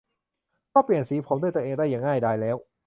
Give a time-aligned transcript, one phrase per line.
[0.73, 2.57] ก็เปลี่ยนสีผมด้วยตัวเองได้อย่างง่ายดายแล้ว